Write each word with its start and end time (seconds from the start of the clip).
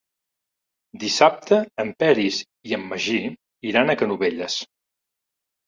Dissabte 1.03 1.59
en 1.85 1.91
Peris 1.99 2.41
i 2.71 2.75
en 2.79 2.89
Magí 2.95 3.21
iran 3.73 3.95
a 3.95 3.99
Canovelles. 4.03 4.59